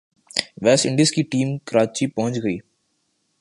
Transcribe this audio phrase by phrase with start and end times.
[0.63, 2.57] waste Indies کی team Karachi پہنچ گئی